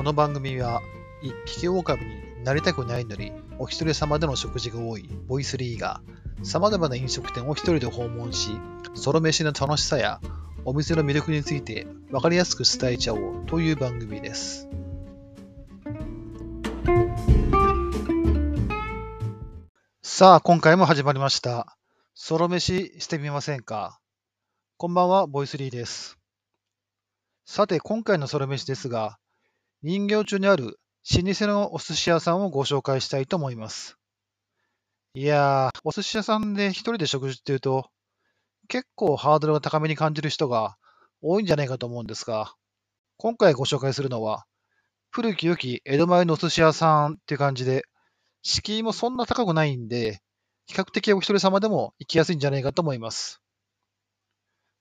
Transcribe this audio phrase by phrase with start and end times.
[0.00, 0.80] この番組は、
[1.20, 6.00] 一匹狼になりたくないのに、お一人様での食事が多いボイスリーが、
[6.42, 8.58] 様々な飲食店を一人で訪問し、
[8.94, 10.22] ソロ飯の楽しさや、
[10.64, 14.70] お店の魅力について分かりやすく伝えちゃおうという番組です。
[20.02, 21.76] さあ、今回も始まりました。
[22.14, 24.00] ソロ飯してみませんか？
[24.78, 26.16] こんばんは、ボイスリーです。
[27.44, 29.18] さて、今回のソロ飯ですが、
[29.82, 30.78] 人形町にある
[31.24, 33.96] 老舗のお寿司屋さんをご紹介したいと思います。
[35.14, 37.88] いやー、お寿司屋さんで一人で食事っていうと、
[38.68, 40.76] 結構ハードルが高めに感じる人が
[41.22, 42.54] 多いんじゃないかと思うんですが、
[43.16, 44.44] 今回ご紹介するのは、
[45.10, 47.84] 古き良き江戸前のお寿司屋さんっていう感じで、
[48.42, 50.20] 敷居もそんな高くないんで、
[50.66, 53.40] 比較的お一人様でも行きやすいんじゃないかと思います。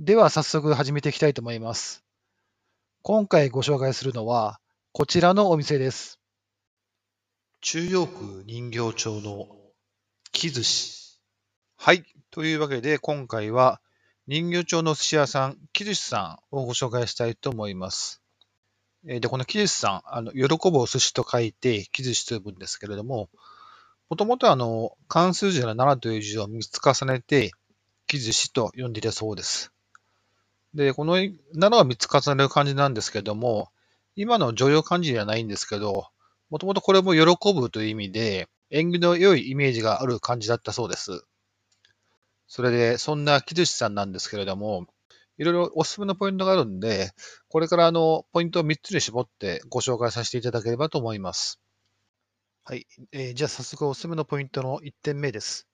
[0.00, 2.02] では早速始めていきたいと思います。
[3.02, 4.59] 今回ご紹介するのは、
[4.92, 6.18] こちらのお店です。
[7.60, 9.46] 中央区人形町の
[10.32, 11.20] 木寿司。
[11.76, 12.02] はい。
[12.32, 13.80] というわけで、今回は
[14.26, 18.20] 人形町の寿司屋さん、木寿司さんをご紹介したいと思います。
[19.04, 23.28] で、この木寿司さん、あの、喜ぶお寿司と書いて、木寿司と呼ぶんですけれども、
[24.08, 27.52] もともとあの、関数字の7という字を3つ重ねて、
[28.08, 29.72] 木寿司と呼んでいたそうです。
[30.74, 31.30] で、この7
[31.76, 33.70] は3つ重ねる感じなんですけども、
[34.20, 36.08] 今の常用漢字ではないんですけど、
[36.50, 41.24] もともとこれも喜ぶという意味で、縁起の良いイメージがある漢字だったそうです。
[42.46, 44.86] それで、そんな木寿司さんなんですけれども、
[45.38, 47.12] いろいろおすすめのポイントがあるんで、
[47.48, 51.58] これからあの、ポイントを3つに絞ってご紹介させていただければと思います。
[52.64, 52.86] はい。
[53.12, 55.66] えー、じゃあ早速おすすめのポイントの1点目です。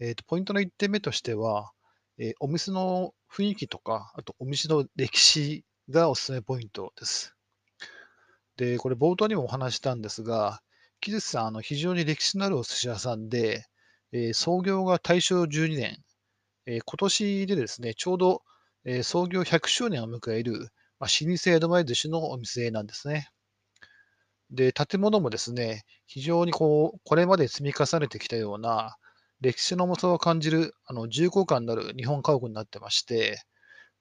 [0.00, 1.70] えーと、ポイントの1点目としては、
[2.16, 7.33] えー、お店の雰囲気とか、あとお店の歴史がおすすめポイントです。
[8.56, 10.60] で、これ冒頭にもお話したんですが、
[11.00, 13.66] 木寿さん、あの非常に歴史のあるお寿司屋さんで、
[14.12, 15.98] えー、創業が大正12年、
[16.66, 18.42] えー、今年でですね、ちょうど、
[18.84, 20.68] えー、創業100周年を迎える、
[21.00, 23.28] まあ、老舗江戸前寿司のお店なんですね。
[24.50, 28.96] で、建物もですね、非常にこう、これまで積み重ねてきたような、
[29.40, 33.42] 歴史の重さを感じる、あの、重厚感のある日本家屋になってまして、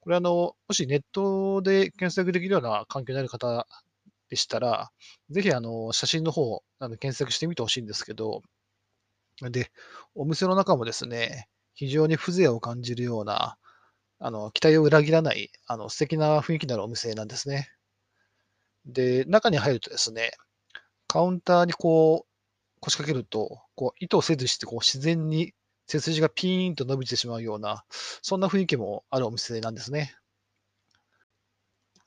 [0.00, 3.66] これあの、もしネットで検索できるような環境にある方
[4.32, 4.90] でしたら、
[5.28, 8.40] ぜひあの写真の方あの検索してみてほしいんですけど、
[9.42, 9.70] で、
[10.14, 13.58] お店の中もですね、非常に風情を感じるような、
[14.20, 17.68] あの期待を裏切らないあの素敵な雰囲気のあるお店なんですね。
[18.86, 20.30] で、中に入るとですね、
[21.08, 25.52] カウンターにこう腰掛けると、こう意図せずしてこう自然に
[25.86, 27.84] 背筋がピーンと伸びてしまうような、
[28.22, 30.14] そんな雰囲気もあるお店なんですね。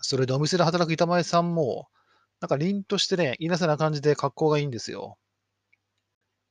[0.00, 1.88] それでお店で働く板前さんも、
[2.40, 5.18] なんか凛としてね、いなせな感じで格好がいいんですよ。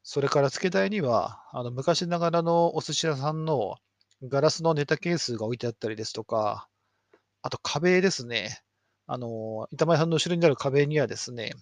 [0.03, 3.77] それから付け台には、あの昔ながらのお寿司屋さんの
[4.23, 6.67] ガラスのネタケースが置いてあったりですとか、
[7.41, 8.61] あと壁ですね。
[9.07, 11.53] あの、板前さんの後ろにある壁にはですね、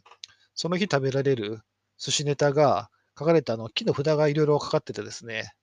[0.53, 1.61] その日食べられる
[1.97, 5.53] 寿司ネタが書かれたあの木の札がいろいろかかっててですね、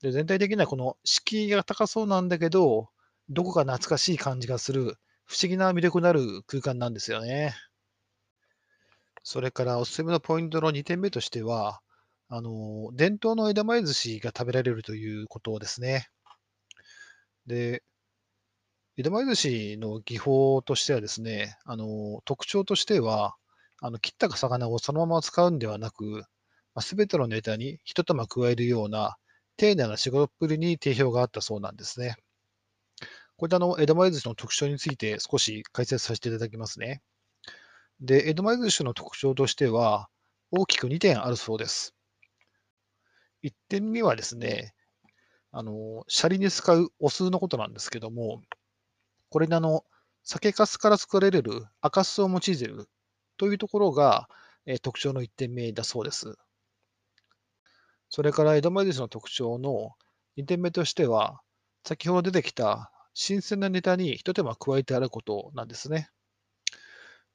[0.00, 2.90] で全体的にはこの敷居が高そうなんだけど、
[3.28, 7.54] どこか懐かしい感じがする不思議な魅力のある空間なんですよね。
[9.30, 11.82] それからおすすめのポイントの2点目としては、
[12.30, 16.08] あの、伝統の枝前寿司が食べられるということですね。
[17.46, 17.82] で、
[18.98, 23.34] 枝前寿司の技法としてはですね、あの、特徴としては、
[23.80, 26.24] あの、切った魚をそのまま使うんではなく、
[26.80, 29.16] すべてのネタに一手間加えるような
[29.56, 32.16] 丁寧な仕事っぷりに定評があったそうなんですね。
[33.38, 37.00] これであの、枝前寿司の特徴について少し解説させていただきますね。
[38.00, 40.08] で、江戸前寿司の特徴としては、
[40.50, 41.94] 大きく2点あるそうです。
[43.42, 44.74] 1点目はですね、
[45.52, 48.42] あの、シャリに使うお酢のことなんですけども、
[49.30, 49.84] これであの、
[50.24, 52.88] 酒粕から作られる赤酢を用いている
[53.38, 54.28] というところが、
[54.66, 56.36] え特徴の1点目だそうです。
[58.10, 59.92] それから江戸前寿司の特徴の
[60.36, 61.40] 2点目としては、
[61.84, 66.10] 先ほど出てきた新鮮なネタに一手間加えてあることなんですね。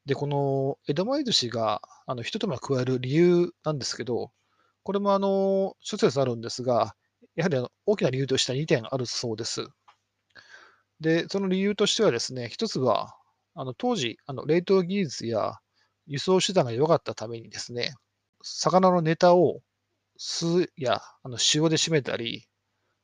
[0.05, 4.31] で、この江戸前寿司があの一手間加える理由なんですけど、
[4.83, 6.95] これもあの諸説あるんですが、
[7.35, 9.67] やはりあの大きな理由としては2点あるそうです。
[10.99, 13.15] で、その理由としてはですね、一つは、
[13.55, 15.59] あの当時、あの冷凍技術や
[16.07, 17.93] 輸送手段が弱かったためにですね、
[18.41, 19.61] 魚のネタを
[20.17, 22.45] 酢やあの塩で締めたり、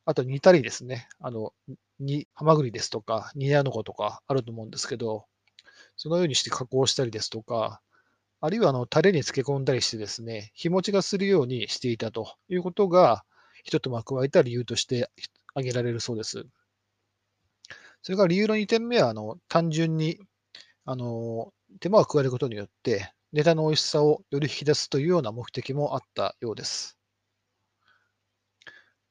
[0.06, 1.54] あと煮たりですね、あの、
[2.00, 5.26] 煮、ハマグリですとか、煮アノコとかあると思うんですけど、
[6.00, 7.82] そのようにして加工したりですとか、
[8.40, 13.26] あるいはあのタレに漬け込んだりしてですね、日持ちがするようにしていたということが、
[13.66, 15.12] 一手間加えた理由として
[15.56, 16.46] 挙げられるそうです。
[18.02, 20.18] それから理由の2点目は、あの単純に
[20.86, 21.52] あの
[21.82, 26.98] 手間を加えることによって、ネタの美味しさをより引き出すというような目的もあったようです。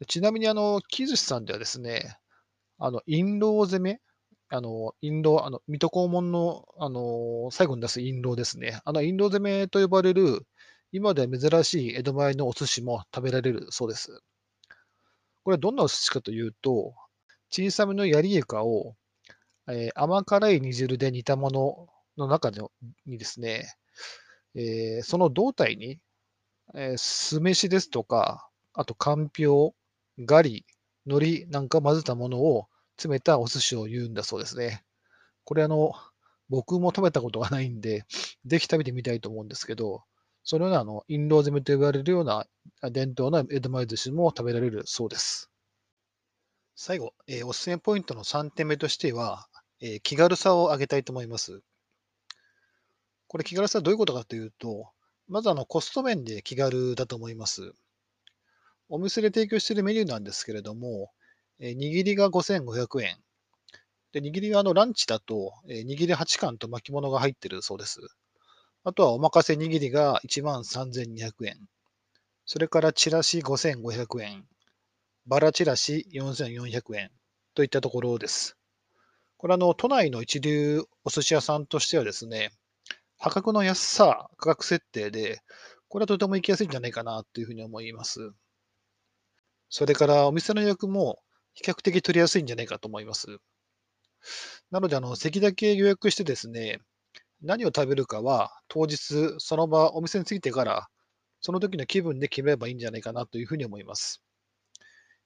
[0.06, 2.16] ちなみに、あの、木寿司さんではですね、
[2.78, 4.00] あの、印籠攻め、
[4.50, 8.80] あの、印籠、あの、水戸黄門の、あの、最後に出す印籠ですね。
[8.84, 10.46] あの、印籠攻めと呼ばれる、
[10.90, 14.22] 今では珍しい江戸前のお寿司も食べられるそうです。
[15.44, 16.94] これどんなお寿司かというと、
[17.50, 18.96] 小さめのヤリイカを、
[19.68, 22.50] えー、甘辛い煮汁で煮たものの中
[23.06, 23.70] にですね、
[24.54, 25.98] えー、その胴体に、
[26.74, 29.74] えー、酢飯ですとか、あとかんぴょ
[30.18, 30.64] う、ガリ、
[31.06, 32.66] 海苔なんか混ぜたものを
[32.98, 34.84] 詰めたお寿司を言うんだそうですね。
[35.44, 35.92] これあの、
[36.48, 38.04] 僕も食べたことがないんで、
[38.44, 40.02] ぜひ食べてみたいと思うんですけど、
[40.42, 42.46] そのようなあの、印籠攻めと呼ばれるような
[42.90, 45.50] 伝統の江戸前寿司も食べられるそうです。
[46.74, 49.48] 最後、えー、おすすめポイントの3点目としては、
[49.80, 51.60] えー、気軽さを上げたいと思います。
[53.28, 54.90] これ気軽さはどういうことかというと、
[55.28, 57.72] まずあのコスト面で気軽だと思います。
[58.88, 61.10] お店で提供しているメニューなんですけれども、
[61.60, 63.16] え握りが5500円。
[64.12, 68.00] で、握りはあのランチだと、え握り8貫と巻物が入ってるそうです。
[68.84, 71.68] あとはおまかせ握りが13,200円。
[72.46, 74.44] それからチラシ5500円。
[75.26, 77.10] バラチラシ4400円。
[77.54, 78.56] といったところです。
[79.36, 82.52] これあの、都内の一流お寿司屋さんとしてはですね、
[83.18, 85.40] 破格の安さ、価格設定で、
[85.88, 88.30] これはとても行きやすいんじゃないかなというふうに思います。
[89.68, 91.20] それからお店の予約も
[91.60, 93.38] 比較的取りやすいんじゃないかと思います。
[94.70, 96.80] なので、あの、席だけ予約してですね、
[97.42, 100.88] 何を食べるかは当日、その場、お店に着いてから、
[101.40, 104.22] その時の気分で決めればいいんじゃないかなというふうに思います。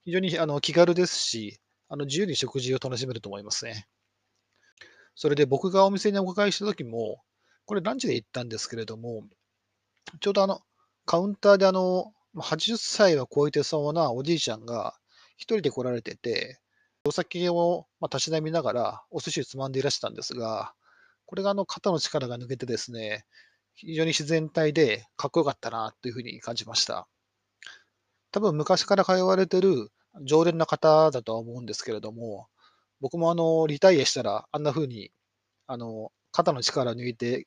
[0.05, 3.87] 非常にあの気軽ですし、あの自由に食事を楽しめると思いますね。
[5.14, 7.23] それで僕がお店にお伺いした時も、
[7.67, 9.25] これランチで行ったんですけれども、
[10.20, 10.62] ちょうどあの、
[11.05, 14.94] カウンターであの、80歳は超えてそうなおじいちゃんが
[15.37, 16.61] 一人で来られてて、
[17.05, 20.73] お酒をまたしなみながらお寿司をつまんでいらしたんですが、
[21.26, 23.25] これがあの肩の力が抜けてですね、
[23.75, 27.08] 非常に自然体でかっこよかったなというふうに感じました。
[28.31, 29.90] 多分昔から通われてる
[30.25, 32.49] 常連の方だとは思うんですけれども、
[33.00, 35.11] 僕もあのリタイアしたらあんな風に
[35.67, 37.46] あの肩の力を抜いて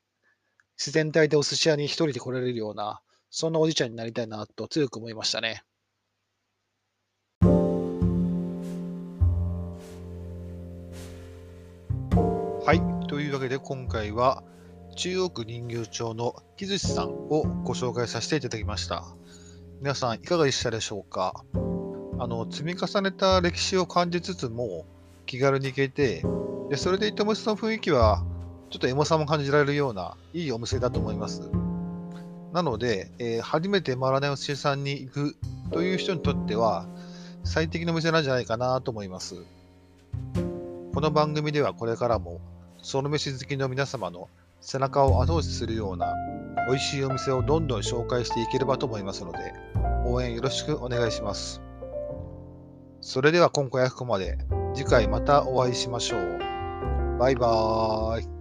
[0.76, 3.00] 自然体でお寿司屋に一人で来られるような、
[3.30, 5.62] そんなおじいちゃんになりたいなと強く思いましたね。
[12.66, 12.82] はい。
[13.06, 14.42] というわけで今回は
[14.96, 19.04] 中央区人形町の木寿司さんをご紹介させていただきました。
[19.80, 21.44] 皆さんいかがでしたでしょうか？
[22.18, 24.84] あの積み重ねた歴史を感じつつも
[25.26, 26.24] 気軽に行けて
[26.68, 28.24] でそれでいてもその雰囲気は
[28.70, 31.48] ちょっとエモさも感じられるような、いいお店だと思います。
[32.52, 35.36] なので、えー、初めて回らないお寿司屋さんに行く
[35.70, 36.88] という人にとっては、
[37.44, 39.36] 最適のお店なんじゃないかなと思います。
[40.92, 42.40] この番組ではこれからも、
[42.86, 44.28] その飯好きの皆様の
[44.60, 46.14] 背中を後押しするような
[46.68, 49.38] 美味しいお店をどんどん紹介していければと思いますので、
[50.04, 51.60] 応援よろしくお願いします。
[53.00, 54.38] それでは今回はここまで。
[54.72, 57.18] 次回またお会いしましょう。
[57.18, 58.35] バイバーイ。